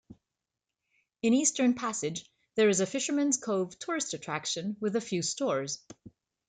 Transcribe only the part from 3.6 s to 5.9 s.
tourist attraction with a few stores.